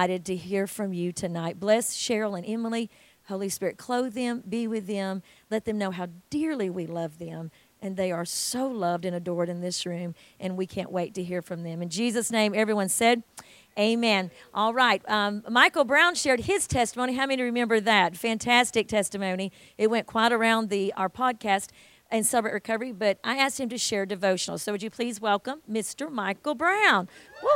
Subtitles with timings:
[0.00, 1.60] excited to hear from you tonight.
[1.60, 2.88] Bless Cheryl and Emily.
[3.28, 7.50] Holy Spirit, clothe them, be with them, let them know how dearly we love them.
[7.82, 11.22] And they are so loved and adored in this room, and we can't wait to
[11.22, 11.82] hear from them.
[11.82, 13.24] In Jesus' name, everyone said,
[13.78, 14.30] Amen.
[14.54, 15.02] All right.
[15.06, 17.14] Um, Michael Brown shared his testimony.
[17.14, 18.16] How many remember that?
[18.16, 19.52] Fantastic testimony.
[19.76, 21.68] It went quite around the our podcast
[22.10, 24.56] and Celebrate Recovery, but I asked him to share devotional.
[24.56, 26.10] So would you please welcome Mr.
[26.10, 27.06] Michael Brown?
[27.42, 27.50] Woo,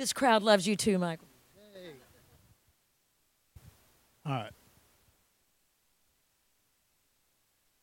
[0.00, 1.28] This crowd loves you too, Michael.
[4.24, 4.52] All right.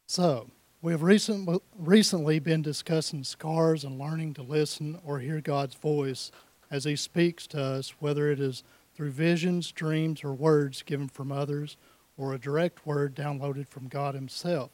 [0.08, 0.50] So,
[0.82, 6.32] we have recent, recently been discussing scars and learning to listen or hear God's voice
[6.72, 8.64] as He speaks to us, whether it is
[8.96, 11.78] through visions, dreams, or words given from others,
[12.18, 14.72] or a direct word downloaded from God Himself.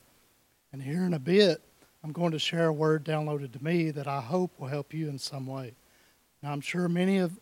[0.71, 1.61] And here in a bit,
[2.05, 5.09] I'm going to share a word downloaded to me that I hope will help you
[5.09, 5.73] in some way.
[6.43, 7.39] Now, I'm sure many of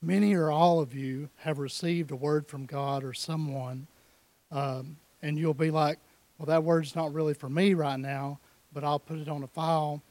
[0.00, 3.86] many or all of you have received a word from God or someone,
[4.50, 5.98] um, and you'll be like,
[6.38, 8.40] "Well, that word's not really for me right now,
[8.72, 10.02] but I'll put it on a file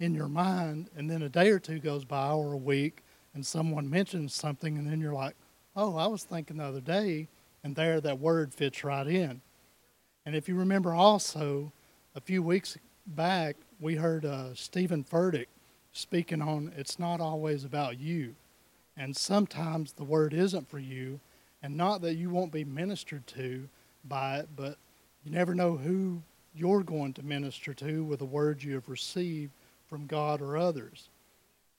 [0.00, 3.02] in your mind." And then a day or two goes by, or a week,
[3.34, 5.36] and someone mentions something, and then you're like,
[5.76, 7.28] "Oh, I was thinking the other day,"
[7.62, 9.42] and there that word fits right in.
[10.24, 11.72] And if you remember, also
[12.14, 15.48] a few weeks back, we heard uh, Steven Furtick
[15.92, 18.34] speaking on it's not always about you.
[18.96, 21.20] And sometimes the word isn't for you,
[21.62, 23.68] and not that you won't be ministered to
[24.04, 24.76] by it, but
[25.24, 26.22] you never know who
[26.54, 29.52] you're going to minister to with the words you have received
[29.88, 31.08] from God or others.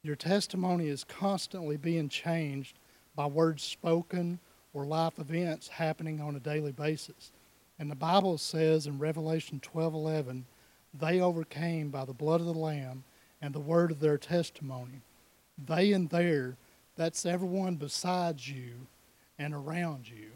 [0.02, 2.78] Your testimony is constantly being changed
[3.16, 4.39] by words spoken
[4.73, 7.31] or life events happening on a daily basis.
[7.80, 10.45] And the Bible says in Revelation 12:11,
[10.94, 13.03] they overcame by the blood of the lamb
[13.44, 15.02] and the word of their testimony.
[15.63, 16.55] They and their,
[16.95, 18.88] that's everyone besides you
[19.38, 20.30] and around you.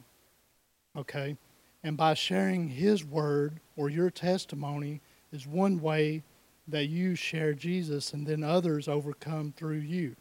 [0.95, 1.37] Okay?
[1.83, 4.99] And by sharing his word or your testimony
[5.31, 6.23] is one way
[6.67, 10.17] that you share Jesus and then others overcome through you.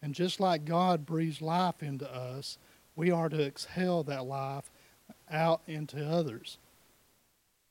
[0.00, 2.56] And just like God breathes life into us,
[2.94, 4.70] we are to exhale that life
[5.28, 6.58] out into others.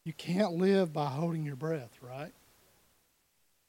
[0.03, 2.33] You can't live by holding your breath, right?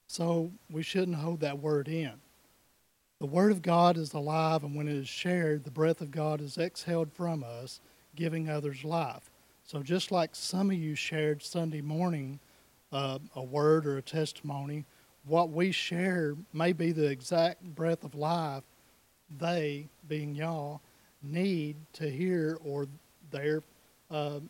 [0.09, 2.15] So we shouldn't hold that word in.
[3.21, 6.41] The Word of God is alive, and when it is shared, the breath of God
[6.41, 7.81] is exhaled from us,
[8.15, 9.31] giving others life.
[9.65, 12.39] So just like some of you shared Sunday morning
[12.93, 14.85] uh, a word or a testimony,
[15.25, 18.63] what we share may be the exact breath of life
[19.37, 20.81] they, being y'all,
[21.23, 22.87] need to hear or
[23.31, 23.63] their
[24.11, 24.41] uh,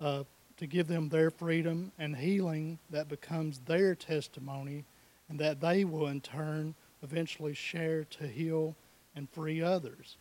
[0.00, 0.24] uh,
[0.62, 4.84] to give them their freedom and healing that becomes their testimony
[5.28, 8.76] and that they will in turn eventually share to heal
[9.16, 10.18] and free others.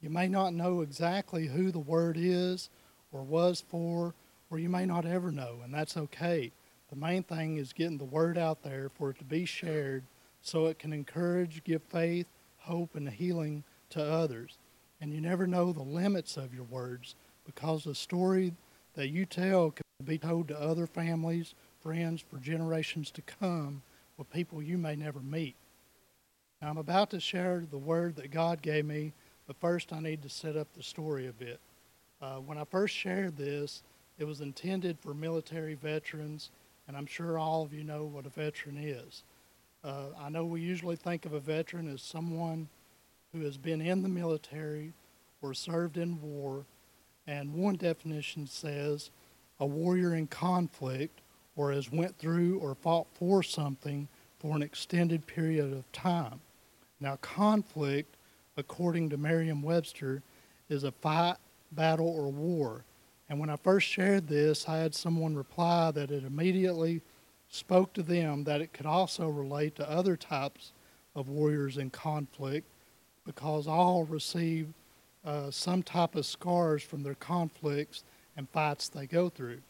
[0.00, 2.70] You may not know exactly who the word is
[3.12, 4.16] or was for,
[4.50, 6.50] or you may not ever know, and that's okay.
[6.90, 10.02] The main thing is getting the word out there for it to be shared
[10.42, 12.26] so it can encourage, give faith,
[12.58, 14.58] hope, and healing to others.
[15.00, 17.14] And you never know the limits of your words
[17.46, 18.54] because the story
[18.98, 23.80] that you tell can be told to other families, friends for generations to come
[24.16, 25.54] with people you may never meet.
[26.60, 29.12] Now, I'm about to share the word that God gave me,
[29.46, 31.60] but first I need to set up the story a bit.
[32.20, 33.84] Uh, when I first shared this,
[34.18, 36.50] it was intended for military veterans,
[36.88, 39.22] and I'm sure all of you know what a veteran is.
[39.84, 42.68] Uh, I know we usually think of a veteran as someone
[43.32, 44.92] who has been in the military
[45.40, 46.64] or served in war
[47.28, 49.10] and one definition says
[49.60, 51.20] a warrior in conflict
[51.56, 54.08] or has went through or fought for something
[54.38, 56.40] for an extended period of time.
[57.00, 58.16] Now, conflict,
[58.56, 60.22] according to Merriam Webster,
[60.70, 61.36] is a fight,
[61.72, 62.84] battle, or war.
[63.28, 67.02] And when I first shared this, I had someone reply that it immediately
[67.50, 70.72] spoke to them that it could also relate to other types
[71.14, 72.66] of warriors in conflict
[73.26, 74.68] because all receive
[75.28, 78.02] uh, some type of scars from their conflicts
[78.34, 79.60] and fights they go through.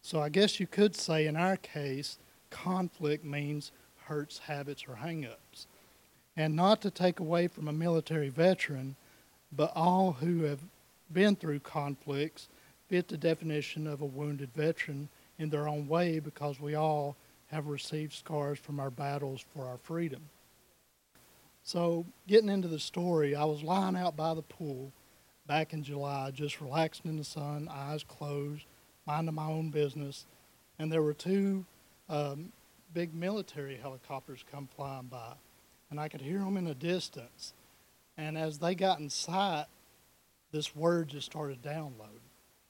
[0.00, 2.18] So I guess you could say in our case,
[2.48, 3.70] conflict means
[4.06, 5.66] hurts, habits, or hangups.
[6.38, 8.96] And not to take away from a military veteran,
[9.52, 10.60] but all who have
[11.12, 12.48] been through conflicts
[12.88, 17.14] fit the definition of a wounded veteran in their own way because we all
[17.48, 20.22] have received scars from our battles for our freedom.
[21.64, 24.92] So, getting into the story, I was lying out by the pool
[25.46, 28.66] back in July, just relaxing in the sun, eyes closed,
[29.06, 30.26] minding my own business,
[30.78, 31.64] and there were two
[32.10, 32.52] um,
[32.92, 35.32] big military helicopters come flying by.
[35.90, 37.54] and I could hear them in the distance.
[38.16, 39.66] And as they got in sight,
[40.52, 42.20] this word just started downloading.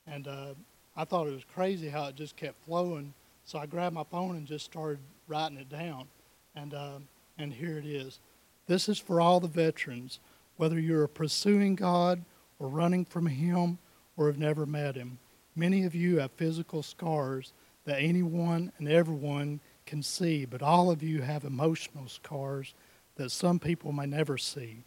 [0.06, 0.54] And uh,
[0.96, 3.12] I thought it was crazy how it just kept flowing.
[3.44, 6.06] So I grabbed my phone and just started writing it down.
[6.54, 6.98] And, uh,
[7.38, 8.20] and here it is.
[8.66, 10.20] This is for all the veterans,
[10.56, 12.24] whether you're pursuing God
[12.58, 13.78] or running from Him
[14.16, 15.18] or have never met Him.
[15.56, 17.52] Many of you have physical scars
[17.84, 22.74] that anyone and everyone can see, but all of you have emotional scars
[23.16, 24.84] that some people may never see.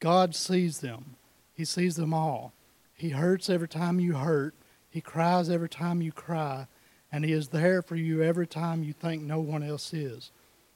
[0.00, 1.16] God sees them,
[1.54, 2.52] He sees them all.
[2.94, 4.54] He hurts every time you hurt,
[4.90, 6.66] He cries every time you cry,
[7.10, 10.32] and He is there for you every time you think no one else is.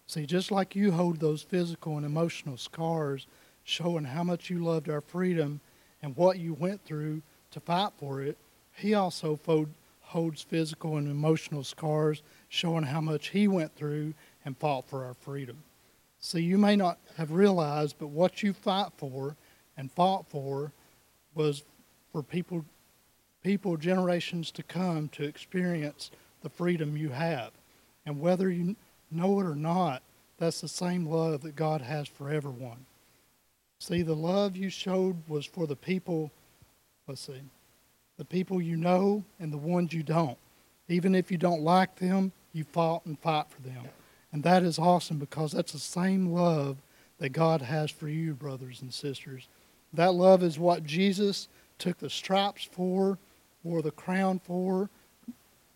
[0.07, 3.27] See, just like you hold those physical and emotional scars
[3.65, 5.61] showing how much you loved our freedom
[6.01, 8.39] and what you went through to fight for it,
[8.73, 9.39] He also
[10.01, 14.15] holds physical and emotional scars showing how much He went through
[14.45, 15.65] and fought for our freedom.
[16.21, 19.37] See, you may not have realized, but what you fight for
[19.77, 20.73] and fought for
[21.35, 21.65] was
[22.13, 22.65] for people,
[23.43, 26.11] people generations to come to experience
[26.43, 27.51] the freedom you have.
[28.07, 28.77] And whether you
[29.11, 30.03] know it or not,
[30.39, 32.87] that's the same love that God has for everyone.
[33.79, 36.31] See, the love you showed was for the people,
[37.07, 37.43] let's see,
[38.17, 40.39] the people you know and the ones you don't.
[40.89, 43.85] Even if you don't like them, you fought and fight for them.
[44.33, 46.77] And that is awesome because that's the same love
[47.19, 49.49] that God has for you, brothers and sisters.
[49.93, 51.49] That love is what Jesus
[51.79, 53.19] took the stripes for,
[53.63, 54.91] wore the crown for,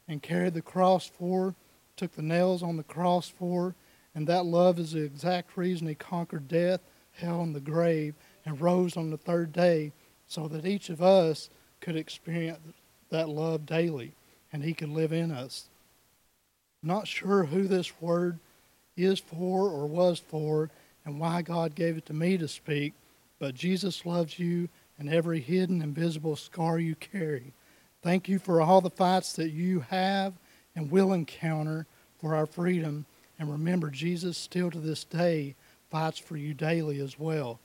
[0.09, 1.55] and carried the cross for,
[2.01, 3.75] took the nails on the cross for.
[4.15, 6.81] And that love is the exact reason he conquered death,
[7.13, 8.15] hell, and the grave,
[8.47, 9.93] and rose on the third day
[10.27, 11.51] so that each of us
[11.81, 12.59] could experience
[13.11, 14.15] that love daily
[14.51, 15.69] and he could live in us.
[16.83, 18.39] Not sure who this word
[18.97, 20.71] is for or was for
[21.05, 22.95] and why God gave it to me to speak,
[23.39, 27.53] but Jesus loves you and every hidden invisible scar you carry.
[28.03, 30.33] Thank you for all the fights that you have
[30.75, 31.87] and will encounter
[32.21, 33.07] for our freedom.
[33.39, 35.55] And remember, Jesus still to this day
[35.91, 37.59] fights for you daily as well.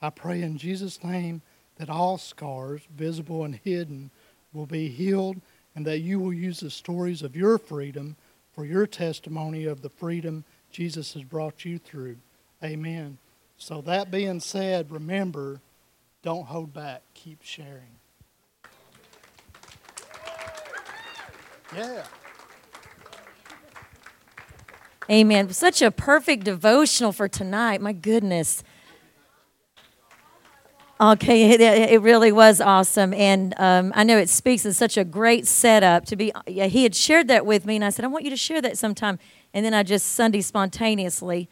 [0.00, 1.42] I pray in Jesus' name
[1.76, 4.10] that all scars, visible and hidden,
[4.52, 5.40] will be healed
[5.74, 8.16] and that you will use the stories of your freedom
[8.54, 12.16] for your testimony of the freedom Jesus has brought you through.
[12.62, 13.18] Amen.
[13.58, 15.60] So, that being said, remember,
[16.22, 17.98] don't hold back, keep sharing.
[21.74, 22.04] Yeah.
[25.10, 25.52] Amen.
[25.52, 27.80] Such a perfect devotional for tonight.
[27.80, 28.62] My goodness.
[31.00, 35.02] Okay, it, it really was awesome, and um, I know it speaks in such a
[35.02, 36.30] great setup to be.
[36.46, 38.60] Yeah, he had shared that with me, and I said, "I want you to share
[38.60, 39.18] that sometime."
[39.52, 41.48] And then I just Sunday spontaneously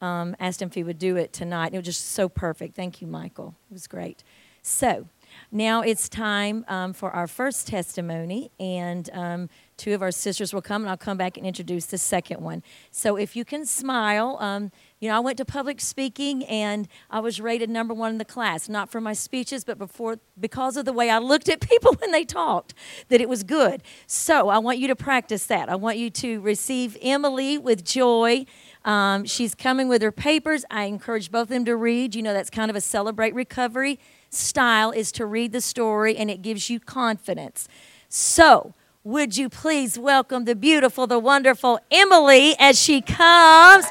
[0.00, 1.74] um, asked him if he would do it tonight.
[1.74, 2.74] It was just so perfect.
[2.74, 3.54] Thank you, Michael.
[3.70, 4.24] It was great.
[4.62, 5.06] So
[5.52, 10.62] now it's time um, for our first testimony, and um, two of our sisters will
[10.62, 12.62] come, and I'll come back and introduce the second one.
[12.90, 14.70] So if you can smile, um,
[15.00, 18.24] you know, I went to public speaking, and I was rated number one in the
[18.24, 21.94] class, not for my speeches, but before because of the way I looked at people
[21.94, 22.74] when they talked,
[23.08, 23.82] that it was good.
[24.06, 25.68] So I want you to practice that.
[25.68, 28.46] I want you to receive Emily with joy.
[28.84, 30.64] Um, she's coming with her papers.
[30.70, 32.14] I encourage both of them to read.
[32.14, 33.98] You know, that's kind of a celebrate recovery
[34.30, 37.68] style is to read the story and it gives you confidence.
[38.08, 38.74] So,
[39.06, 43.86] would you please welcome the beautiful, the wonderful Emily as she comes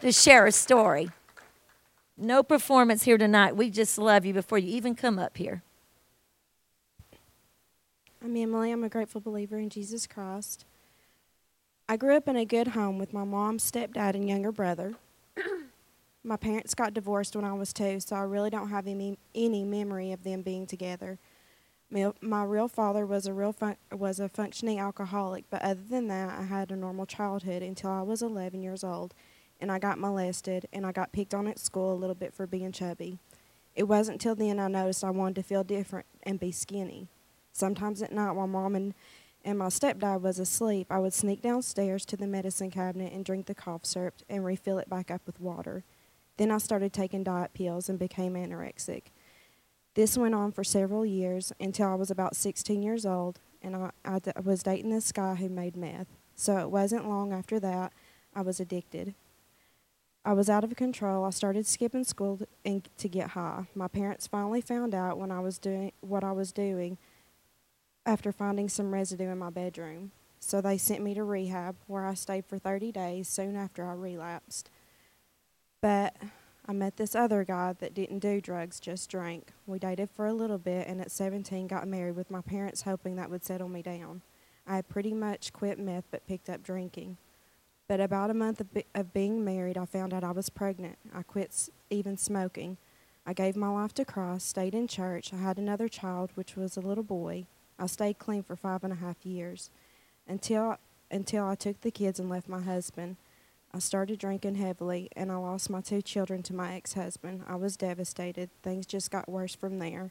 [0.00, 1.10] to share a story.
[2.16, 3.54] No performance here tonight.
[3.54, 5.62] We just love you before you even come up here.
[8.20, 8.72] I'm Emily.
[8.72, 10.64] I'm a grateful believer in Jesus Christ.
[11.88, 14.94] I grew up in a good home with my mom, stepdad, and younger brother.
[16.24, 19.62] My parents got divorced when I was two, so I really don't have any, any
[19.62, 21.20] memory of them being together.
[21.90, 26.38] My, real father was a real fun, was a functioning alcoholic, but other than that,
[26.38, 29.14] I had a normal childhood until I was 11 years old,
[29.58, 32.46] and I got molested, and I got picked on at school a little bit for
[32.46, 33.18] being chubby.
[33.74, 37.08] It wasn't until then I noticed I wanted to feel different and be skinny.
[37.52, 38.92] Sometimes at night, while mom and,
[39.42, 43.46] and my stepdad was asleep, I would sneak downstairs to the medicine cabinet and drink
[43.46, 45.84] the cough syrup and refill it back up with water.
[46.36, 49.04] Then I started taking diet pills and became anorexic.
[49.98, 54.20] This went on for several years until I was about 16 years old, and I,
[54.44, 56.06] was dating this guy who made meth.
[56.36, 57.92] So it wasn't long after that
[58.32, 59.16] I was addicted.
[60.24, 61.24] I was out of control.
[61.24, 63.66] I started skipping school to, to get high.
[63.74, 66.96] My parents finally found out when I was doing what I was doing
[68.06, 70.12] after finding some residue in my bedroom.
[70.38, 73.94] so they sent me to rehab where I stayed for 30 days soon after I
[73.94, 74.70] relapsed.
[75.80, 76.14] But
[76.68, 79.52] I met this other guy that didn't do drugs, just drank.
[79.66, 83.16] We dated for a little bit and at 17 got married with my parents hoping
[83.16, 84.20] that would settle me down.
[84.66, 87.16] I pretty much quit meth but picked up drinking.
[87.88, 90.98] But about a month of, be- of being married, I found out I was pregnant.
[91.14, 92.76] I quit s- even smoking.
[93.24, 95.32] I gave my life to Christ, stayed in church.
[95.32, 97.46] I had another child, which was a little boy.
[97.78, 99.70] I stayed clean for five and a half years
[100.26, 100.76] until
[101.10, 103.16] until I took the kids and left my husband.
[103.72, 107.42] I started drinking heavily and I lost my two children to my ex-husband.
[107.46, 108.50] I was devastated.
[108.62, 110.10] Things just got worse from there.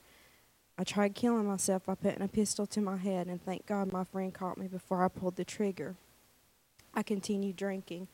[0.78, 4.04] I tried killing myself by putting a pistol to my head and thank God my
[4.04, 5.96] friend caught me before I pulled the trigger.
[6.94, 8.08] I continued drinking.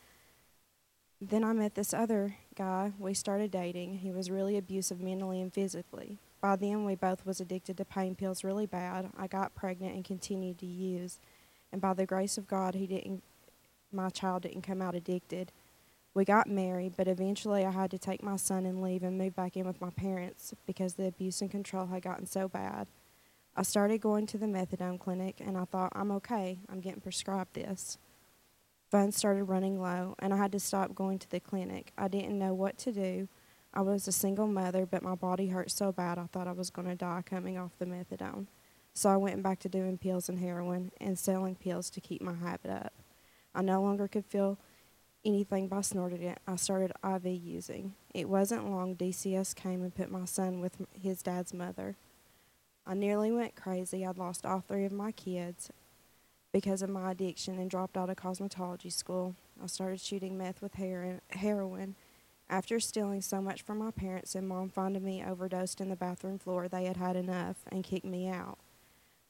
[1.21, 2.93] Then I met this other guy.
[2.97, 3.97] We started dating.
[3.97, 6.17] He was really abusive mentally and physically.
[6.41, 9.09] By then we both was addicted to pain pills really bad.
[9.17, 11.19] I got pregnant and continued to use.
[11.71, 13.23] And by the grace of God, he didn't
[13.93, 15.51] my child didn't come out addicted.
[16.13, 19.35] We got married, but eventually I had to take my son and leave and move
[19.35, 22.87] back in with my parents because the abuse and control had gotten so bad.
[23.55, 26.59] I started going to the methadone clinic and I thought, I'm okay.
[26.69, 27.97] I'm getting prescribed this.
[28.91, 31.91] Funds started running low and I had to stop going to the clinic.
[31.97, 33.27] I didn't know what to do.
[33.73, 36.69] I was a single mother, but my body hurt so bad I thought I was
[36.69, 38.47] going to die coming off the methadone.
[38.93, 42.35] So I went back to doing pills and heroin and selling pills to keep my
[42.35, 42.93] habit up.
[43.55, 44.57] I no longer could feel
[45.25, 46.39] anything by snorting it.
[46.47, 47.93] I started IV using.
[48.13, 51.95] It wasn't long DCS came and put my son with his dad's mother.
[52.85, 54.05] I nearly went crazy.
[54.05, 55.71] I'd lost all three of my kids
[56.51, 59.35] because of my addiction and dropped out of cosmetology school.
[59.61, 61.95] I started shooting meth with heroin.
[62.49, 66.37] After stealing so much from my parents and mom finding me overdosed in the bathroom
[66.37, 68.59] floor, they had had enough and kicked me out.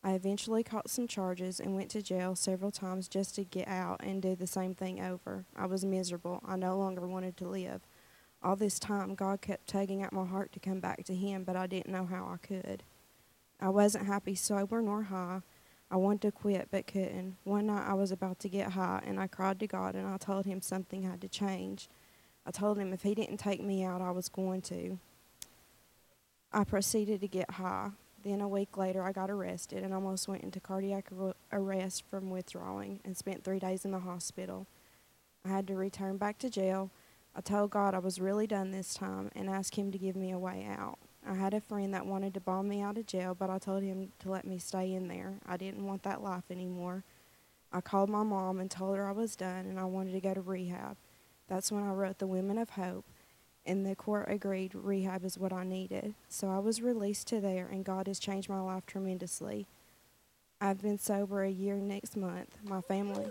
[0.04, 4.02] I eventually caught some charges and went to jail several times just to get out
[4.04, 5.46] and do the same thing over.
[5.56, 6.42] I was miserable.
[6.46, 7.82] I no longer wanted to live.
[8.44, 11.56] All this time, God kept tugging at my heart to come back to Him, but
[11.56, 12.84] I didn't know how I could.
[13.62, 15.42] I wasn't happy sober nor high.
[15.90, 17.38] I wanted to quit but couldn't.
[17.46, 20.18] One night I was about to get high and I cried to God and I
[20.18, 21.88] told Him something had to change.
[22.46, 25.00] I told Him if He didn't take me out, I was going to.
[26.52, 27.92] I proceeded to get high.
[28.24, 32.30] Then a week later, I got arrested and almost went into cardiac ar- arrest from
[32.30, 34.68] withdrawing and spent three days in the hospital.
[35.46, 36.90] I had to return back to jail.
[37.36, 40.32] I told God I was really done this time and asked Him to give me
[40.32, 41.00] a way out.
[41.26, 43.82] I had a friend that wanted to bomb me out of jail, but I told
[43.82, 45.36] him to let me stay in there.
[45.46, 47.04] I didn't want that life anymore.
[47.72, 50.34] I called my mom and told her I was done and I wanted to go
[50.34, 50.98] to rehab.
[51.48, 53.06] That's when I wrote The Women of Hope
[53.66, 56.16] and the court agreed rehab is what I needed.
[56.30, 59.68] So I was released to there, and God has changed my life tremendously.
[60.60, 62.50] I've been sober a year next month.
[62.64, 63.26] My family.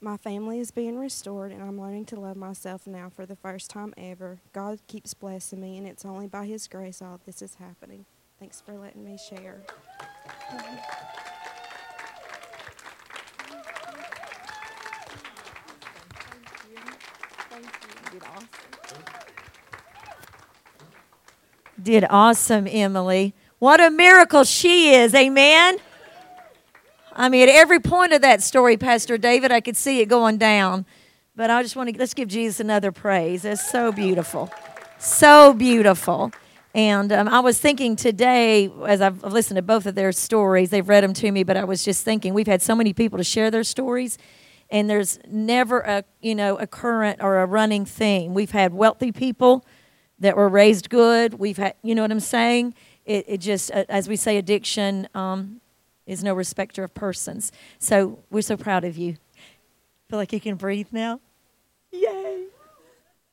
[0.00, 3.68] My family is being restored, and I'm learning to love myself now for the first
[3.68, 4.38] time ever.
[4.52, 8.04] God keeps blessing me, and it's only by His grace all this is happening.
[8.38, 9.62] Thanks for letting me share.
[21.80, 23.34] Did awesome, Emily.
[23.58, 25.14] What a miracle she is.
[25.14, 25.78] Amen.
[27.12, 30.38] I mean, at every point of that story, Pastor David, I could see it going
[30.38, 30.86] down.
[31.38, 33.44] But I just want to let's give Jesus another praise.
[33.44, 34.50] It's so beautiful,
[34.98, 36.32] so beautiful.
[36.74, 40.88] And um, I was thinking today, as I've listened to both of their stories, they've
[40.88, 41.44] read them to me.
[41.44, 44.18] But I was just thinking, we've had so many people to share their stories,
[44.70, 48.34] and there's never a you know a current or a running theme.
[48.34, 49.64] We've had wealthy people
[50.20, 51.34] that were raised good.
[51.34, 52.74] We've had, you know what I'm saying?
[53.04, 55.60] It, it just, uh, as we say, addiction um,
[56.06, 57.52] is no respecter of persons.
[57.78, 59.16] So we're so proud of you.
[60.08, 61.20] Feel like you can breathe now?
[61.92, 62.46] Yay!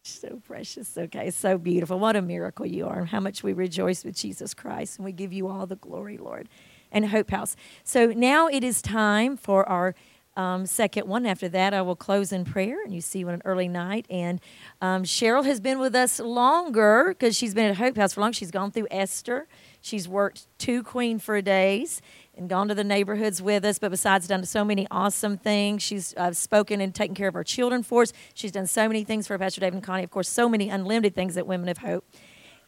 [0.04, 0.98] So precious.
[0.98, 1.98] Okay, so beautiful.
[1.98, 5.12] What a miracle you are, and how much we rejoice with Jesus Christ, and we
[5.12, 6.48] give you all the glory, Lord.
[6.92, 7.56] And Hope House.
[7.84, 9.96] So now it is time for our
[10.36, 11.26] um, second one.
[11.26, 14.06] After that, I will close in prayer, and you see on an early night.
[14.10, 14.42] And
[14.82, 18.32] um, Cheryl has been with us longer because she's been at Hope House for long.
[18.32, 19.48] She's gone through Esther.
[19.82, 22.02] She's worked two Queen for days
[22.36, 23.80] and gone to the neighborhoods with us.
[23.80, 25.84] But besides, done so many awesome things.
[25.84, 28.12] She's uh, spoken and taken care of our children for us.
[28.34, 30.04] She's done so many things for Pastor David and Connie.
[30.04, 32.06] Of course, so many unlimited things at Women of Hope.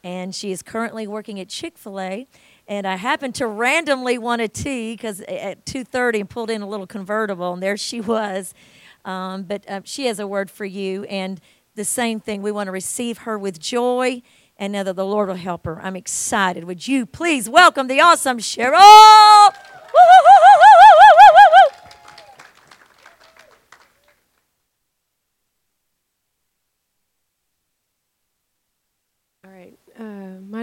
[0.04, 2.28] And she is currently working at Chick Fil A
[2.68, 6.68] and I happened to randomly want a tea because at 2:30 and pulled in a
[6.68, 8.54] little convertible, and there she was.
[9.06, 11.40] Um, but uh, she has a word for you, and
[11.76, 12.42] the same thing.
[12.42, 14.22] We want to receive her with joy
[14.58, 15.80] and know that the Lord will help her.
[15.82, 16.64] I'm excited.
[16.64, 19.77] Would you please welcome the awesome Cheryl?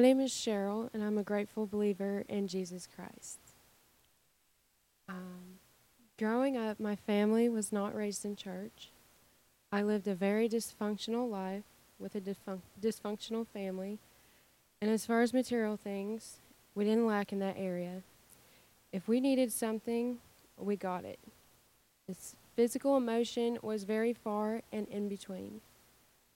[0.04, 3.38] Name is Cheryl, and I'm a grateful believer in Jesus Christ.
[5.08, 5.60] Um,
[6.18, 8.90] growing up, my family was not raised in church.
[9.72, 11.64] I lived a very dysfunctional life
[11.98, 13.98] with a dysfun- dysfunctional family.
[14.82, 16.36] And as far as material things,
[16.74, 18.02] we didn't lack in that area.
[18.92, 20.18] If we needed something,
[20.58, 21.18] we got it.
[22.06, 25.62] This physical emotion was very far and in between.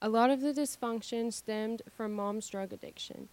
[0.00, 3.28] A lot of the dysfunction stemmed from mom's drug addiction.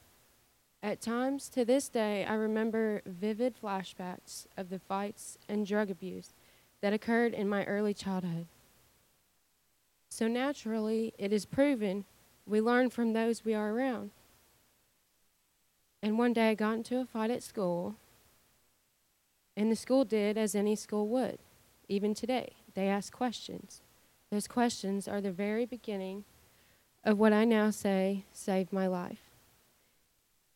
[0.85, 6.35] At times, to this day, I remember vivid flashbacks of the fights and drug abuse
[6.79, 8.45] that occurred in my early childhood.
[10.09, 12.05] So naturally, it is proven
[12.45, 14.11] we learn from those we are around.
[16.03, 17.95] And one day I got into a fight at school,
[19.57, 21.39] and the school did as any school would,
[21.89, 22.57] even today.
[22.75, 23.81] They ask questions.
[24.29, 26.25] Those questions are the very beginning
[27.03, 29.34] of what I now say saved my life.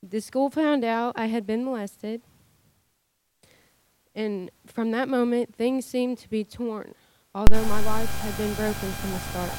[0.01, 2.21] The school found out I had been molested,
[4.15, 6.95] and from that moment, things seemed to be torn,
[7.35, 9.51] although my life had been broken from the start.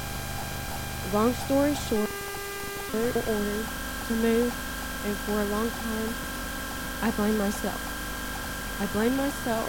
[1.12, 2.08] Long story short,
[2.92, 3.66] we were ordered
[4.08, 4.50] to move,
[5.04, 6.14] and for a long time,
[7.02, 8.80] I blamed myself.
[8.80, 9.68] I blamed myself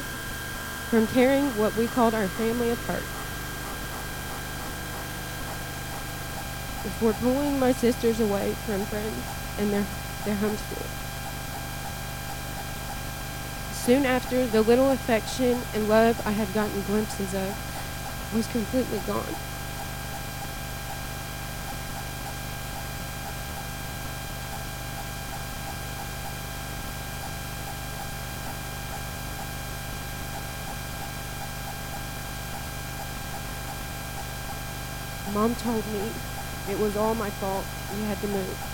[0.90, 3.04] from tearing what we called our family apart.
[7.00, 9.24] For pulling my sisters away from friends
[9.60, 9.86] and their,
[10.26, 10.86] their homeschool.
[13.74, 19.36] Soon after, the little affection and love I had gotten glimpses of was completely gone.
[35.34, 36.12] Mom told me
[36.70, 37.66] it was all my fault.
[37.96, 38.71] We had to move,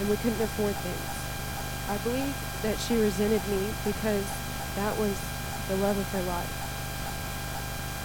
[0.00, 1.08] and we couldn't afford things.
[1.88, 4.24] I believe that she resented me because
[4.76, 5.16] that was
[5.68, 6.54] the love of her life.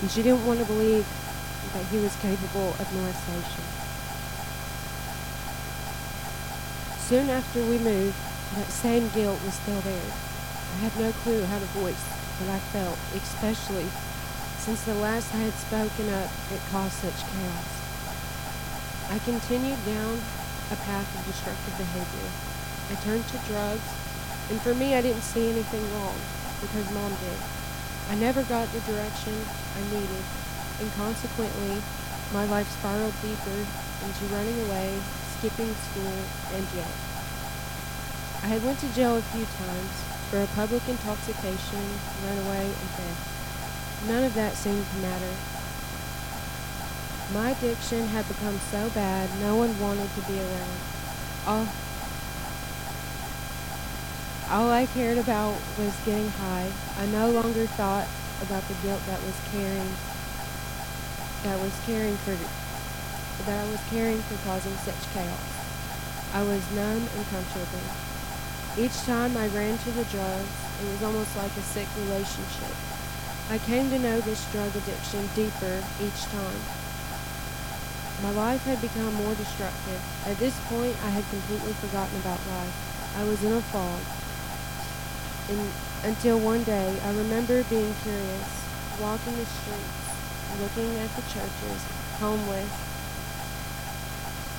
[0.01, 1.05] And she didn't want to believe
[1.73, 3.63] that he was capable of molestation.
[6.99, 8.17] Soon after we moved,
[8.55, 10.11] that same guilt was still there.
[10.73, 12.03] I had no clue how to voice
[12.39, 13.87] what I felt, especially
[14.63, 17.71] since the last I had spoken up, it caused such chaos.
[19.11, 20.17] I continued down
[20.73, 22.29] a path of destructive behavior.
[22.89, 23.85] I turned to drugs,
[24.49, 26.17] and for me, I didn't see anything wrong
[26.65, 27.39] because mom did.
[28.09, 29.37] I never got the direction
[29.77, 30.25] I needed,
[30.81, 31.77] and consequently,
[32.33, 33.59] my life spiraled deeper
[34.01, 34.97] into running away,
[35.37, 36.17] skipping school,
[36.57, 36.93] and jail.
[38.41, 39.93] I had went to jail a few times
[40.33, 41.85] for a public intoxication,
[42.25, 44.09] runaway, and theft.
[44.09, 45.52] None of that seemed to matter.
[47.31, 50.79] My addiction had become so bad, no one wanted to be around.
[51.47, 51.67] All,
[54.51, 56.69] all I cared about was getting high.
[56.99, 58.07] I no longer thought
[58.41, 59.93] about the guilt that was carrying,
[61.43, 62.35] that was caring for,
[63.45, 65.53] that I was carrying for causing such chaos.
[66.33, 67.87] I was numb and comfortable.
[68.77, 72.75] Each time I ran to the drugs, it was almost like a sick relationship.
[73.49, 76.82] I came to know this drug addiction deeper each time.
[78.23, 79.99] My life had become more destructive.
[80.25, 82.71] At this point, I had completely forgotten about life.
[83.19, 83.99] I was in a fog.
[85.51, 85.59] And
[86.07, 88.47] until one day, I remember being curious,
[89.03, 90.07] walking the streets,
[90.55, 91.83] looking at the churches,
[92.23, 92.71] homeless,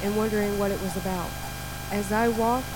[0.05, 1.31] and wondering what it was about.
[1.91, 2.69] As I walked,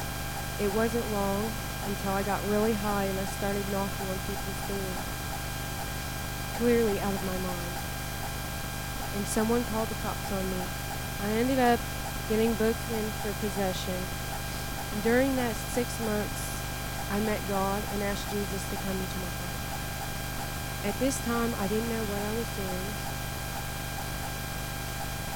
[0.59, 1.53] it wasn't long
[1.85, 5.19] until I got really high and I started knocking on people's doors
[6.57, 7.88] clearly out of my mind.
[9.17, 10.63] And someone called the cops on me.
[11.25, 11.81] I ended up
[12.29, 13.97] getting booked in for possession.
[14.93, 16.49] And during that six months,
[17.11, 19.59] I met God and asked Jesus to come into my life.
[20.85, 22.87] At this time, I didn't know what I was doing.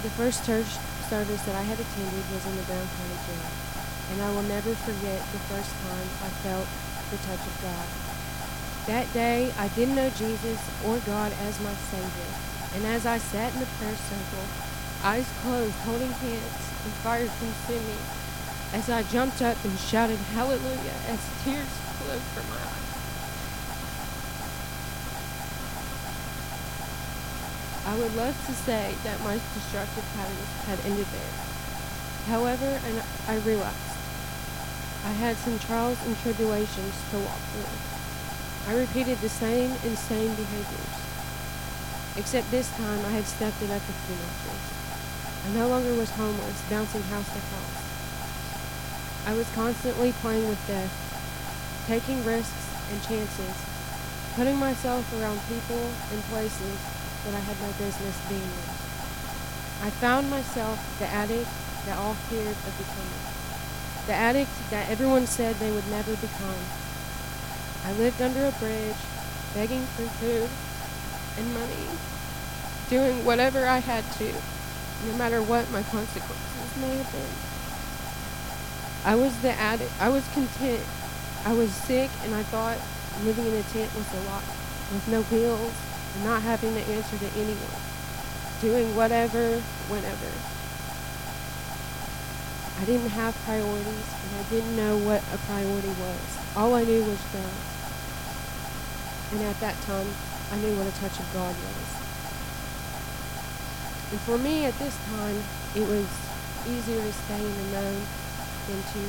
[0.05, 0.69] The first church
[1.09, 3.51] service that I had attended was in the Brown County Jail.
[4.13, 6.69] And I will never forget the first time I felt
[7.11, 7.87] the touch of God.
[8.87, 12.52] That day, I didn't know Jesus or God as my Savior.
[12.75, 14.47] And as I sat in the prayer circle,
[15.05, 17.97] eyes closed, holding hands, and fire consumed me,
[18.73, 21.69] as I jumped up and shouted hallelujah as tears
[22.01, 22.93] flowed from my eyes.
[27.85, 31.35] I would love to say that my destructive patterns had ended there.
[32.29, 33.93] However, and I realized
[35.05, 38.73] I had some trials and tribulations to walk through.
[38.73, 41.12] I repeated the same insane behaviors.
[42.15, 44.65] Except this time I had stepped it up few notches.
[45.47, 47.81] I no longer was homeless, bouncing house to house.
[49.25, 50.93] I was constantly playing with death,
[51.87, 53.57] taking risks and chances,
[54.37, 55.81] putting myself around people
[56.13, 56.77] and places
[57.25, 58.69] that I had no business being in.
[59.81, 61.49] I found myself the addict
[61.87, 63.25] that all feared of becoming.
[64.05, 66.61] The addict that everyone said they would never become.
[67.87, 69.01] I lived under a bridge,
[69.55, 70.51] begging for food
[71.39, 71.87] and money,
[72.89, 74.33] doing whatever I had to,
[75.07, 77.35] no matter what my consequences may have been.
[79.05, 79.91] I was the addict.
[80.01, 80.85] I was content.
[81.45, 82.79] I was sick, and I thought
[83.25, 84.45] living in a tent was a lot,
[84.93, 85.75] with no bills
[86.15, 87.83] and not having to answer to anyone,
[88.61, 90.31] doing whatever, whenever.
[92.81, 96.39] I didn't have priorities, and I didn't know what a priority was.
[96.57, 97.69] All I knew was drugs.
[99.33, 100.07] And at that time,
[100.51, 102.03] I knew what a touch of God was.
[104.13, 105.37] And for me at this time,
[105.75, 106.05] it was
[106.69, 108.03] easier to stay in the known
[108.69, 109.03] than to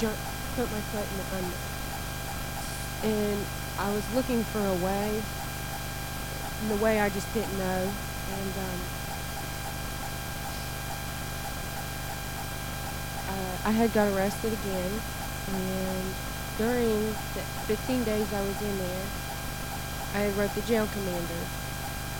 [0.00, 0.16] jump,
[0.56, 1.74] put my foot in the unknown.
[3.04, 3.46] And
[3.78, 5.20] I was looking for a way,
[6.62, 7.84] and the way I just didn't know.
[7.84, 8.80] And um,
[13.28, 14.92] uh, I had got arrested again,
[15.52, 16.14] and
[16.56, 19.06] during the 15 days I was in there,
[20.14, 21.42] I wrote the jail commander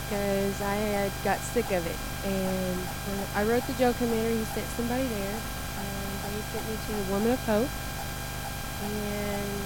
[0.04, 1.96] because I had got sick of it.
[2.26, 2.76] And
[3.07, 6.92] when I wrote the jail commander, he sent somebody there, and they sent me to
[6.92, 7.70] the Woman of Hope.
[8.83, 9.62] And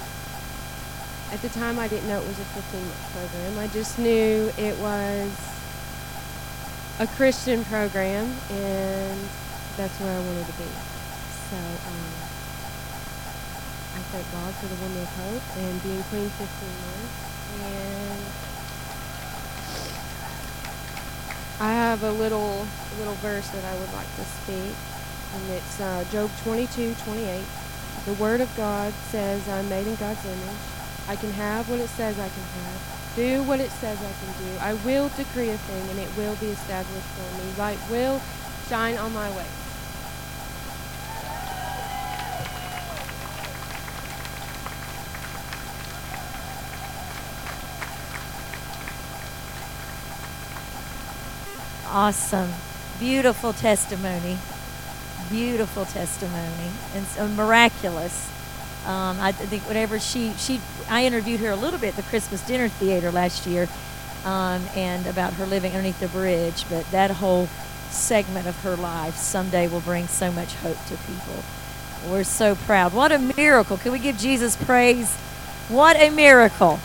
[1.33, 3.57] at the time, I didn't know it was a 15 month program.
[3.57, 5.33] I just knew it was
[6.99, 9.19] a Christian program, and
[9.75, 10.69] that's where I wanted to be.
[11.49, 12.13] So um,
[13.97, 17.38] I thank God for the Woman of Hope and being clean 15 months.
[17.57, 18.21] And
[21.59, 22.65] I have a little
[22.97, 24.75] little verse that I would like to speak,
[25.35, 27.43] and it's uh, Job 22, 28.
[28.05, 30.61] The Word of God says, "I'm made in God's image.
[31.07, 34.45] I can have what it says I can have, do what it says I can
[34.45, 34.51] do.
[34.61, 37.51] I will decree a thing, and it will be established for me.
[37.57, 38.21] Light will
[38.69, 39.45] shine on my way."
[51.89, 52.51] Awesome.
[52.99, 54.37] Beautiful testimony.
[55.31, 56.69] Beautiful testimony.
[56.93, 58.29] And so miraculous.
[58.85, 62.45] Um, I think whatever she, she, I interviewed her a little bit at the Christmas
[62.45, 63.67] dinner theater last year
[64.23, 67.47] um, and about her living underneath the bridge, but that whole
[67.89, 71.43] segment of her life someday will bring so much hope to people.
[72.07, 72.93] We're so proud.
[72.93, 73.77] What a miracle.
[73.77, 75.15] Can we give Jesus praise?
[75.69, 76.79] What a miracle.